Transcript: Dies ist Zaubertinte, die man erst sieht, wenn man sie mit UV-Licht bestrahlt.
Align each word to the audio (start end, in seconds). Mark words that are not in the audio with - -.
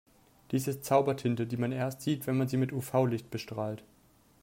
Dies 0.49 0.67
ist 0.67 0.83
Zaubertinte, 0.83 1.45
die 1.45 1.57
man 1.57 1.71
erst 1.71 2.01
sieht, 2.01 2.25
wenn 2.25 2.35
man 2.35 2.47
sie 2.47 2.57
mit 2.57 2.73
UV-Licht 2.73 3.29
bestrahlt. 3.29 3.83